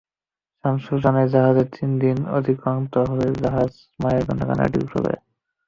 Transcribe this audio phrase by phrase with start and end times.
[0.63, 5.17] শামসুল জানায়, জাহাজে তিন দিন অতিক্রান্ত হলে বাবা-মায়ের জন্য কান্নাকাটি শুরু করে।